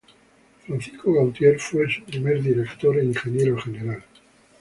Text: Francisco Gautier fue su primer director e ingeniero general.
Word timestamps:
Francisco 0.65 1.13
Gautier 1.13 1.59
fue 1.59 1.87
su 1.93 2.03
primer 2.03 2.41
director 2.41 2.97
e 2.97 3.03
ingeniero 3.05 3.55
general. 3.61 4.03